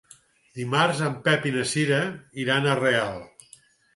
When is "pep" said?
1.27-1.45